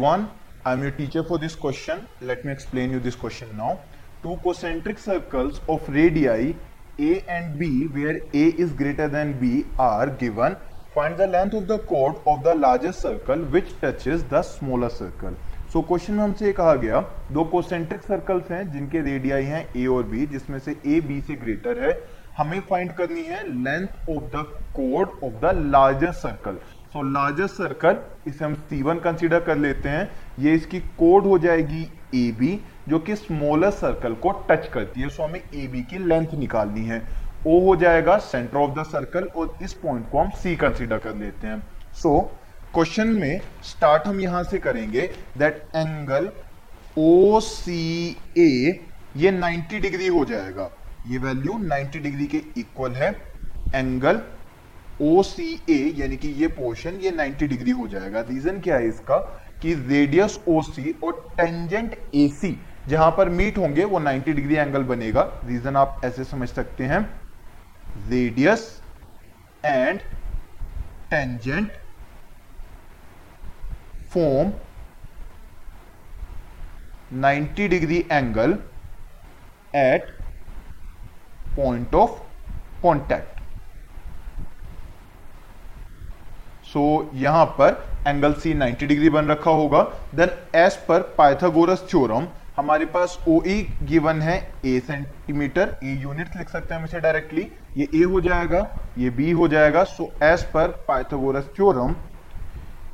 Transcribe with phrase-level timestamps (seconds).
[0.00, 0.30] One,
[0.64, 2.06] I am your teacher for this question.
[2.22, 3.80] Let me explain you this question now.
[4.22, 6.54] Two concentric circles of radii
[6.98, 10.56] A and B, where A is greater than B, are given.
[10.94, 15.36] Find the length of the chord of the largest circle which touches the smaller circle.
[15.72, 17.00] So so, question में हमसे कहा गया
[17.32, 21.34] दो concentric circles हैं जिनके radii हैं A और B जिसमें से ए बी से
[21.44, 21.92] ग्रेटर है
[22.38, 24.46] हमें फाइंड करनी है length of the
[24.78, 26.58] code of the largest circle
[26.92, 31.38] so largest circle इसे हम सी वन कंसिडर कर लेते हैं। ये इसकी कोड हो
[31.38, 31.82] जाएगी
[32.14, 32.58] ए बी
[32.88, 36.84] जो कि स्मॉलेस्ट सर्कल को टच करती है। सो हमें ए बी की लेंथ निकालनी
[36.84, 37.02] है।
[37.46, 41.14] ओ हो जाएगा सेंटर ऑफ़ द सर्कल और इस पॉइंट को हम सी कंसिडर कर
[41.16, 42.18] लेते हैं। सो
[42.74, 46.28] क्वेश्चन में स्टार्ट हम यहाँ से करेंगे that angle
[46.98, 48.80] O C A
[49.16, 50.70] ये 90 डिग्री हो जाएगा।
[51.08, 53.10] ये वैल्यू 90 डिग्री के इक्वल है।
[53.74, 54.20] एंगल
[55.00, 59.16] ए यानी कि ये पोर्शन ये 90 डिग्री हो जाएगा। रीजन क्या है इसका?
[59.62, 65.22] कि रेडियस सी और टेंजेंट सी जहाँ पर मीट होंगे, वो 90 डिग्री एंगल बनेगा।
[65.44, 67.00] रीजन आप ऐसे समझ सकते हैं।
[68.08, 68.82] Radius
[69.64, 70.00] and
[71.10, 71.72] tangent
[74.14, 74.52] form
[77.20, 78.58] 90 degree angle
[79.76, 80.10] at
[81.56, 82.18] point of
[82.82, 83.39] contact
[86.72, 89.82] so so, यहाँ पर एंगल सी 90 डिग्री बन रखा होगा।
[90.14, 92.26] Then as per Pythagoras theorem
[92.56, 97.00] हमारे पास ओ ई गिवन है ए सेंटीमीटर ए यूनिट लिख सकते हैं हम इसे
[97.00, 98.66] डायरेक्टली ये ए हो जाएगा
[98.98, 101.94] ये बी हो जाएगा। So so, as per Pythagoras theorem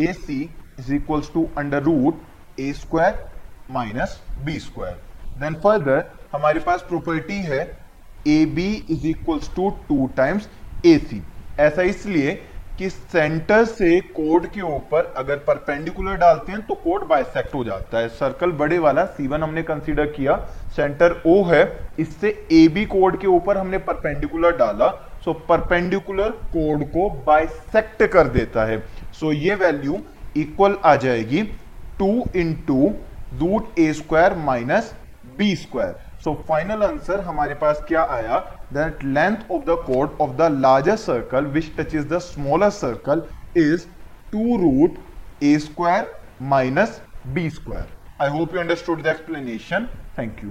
[0.00, 0.42] A C
[0.80, 3.26] is equals to under root A square
[3.70, 5.00] minus B square
[5.40, 7.60] then further हमारे पास प्रॉपर्टी है
[8.28, 10.48] A B is equals to two times
[10.86, 11.22] A C
[11.60, 12.40] ऐसा इसलिए
[12.78, 17.98] कि centre से कोड के ऊपर अगर परपेंडिकुलर डालते हैं तो कोड बाइसेक्ट हो जाता
[17.98, 20.36] है। सर्कल बड़े वाला C1 हमने कंसीडर किया।
[20.76, 21.62] सेंटर O है,
[21.98, 24.88] इससे ए बी कोड के ऊपर हमने परपेंडिकुलर डाला।
[25.24, 28.78] सो परपेंडिकुलर कोड को बाइसेक्ट कर देता है।
[29.20, 29.98] सो ये वैल्यू
[30.36, 31.42] इक्वल आ जाएगी
[31.98, 32.94] to into
[33.34, 34.94] root A square minus
[35.38, 35.96] B square
[36.28, 38.38] so final answer हमारे पास क्या आया?
[38.72, 43.22] That length of the chord of the largest circle which touch is the smaller circle
[43.56, 43.86] is
[44.32, 44.98] two root
[45.44, 46.10] A square
[46.50, 47.00] minus
[47.34, 49.88] B square I hope you understood the explanation
[50.18, 50.50] thank you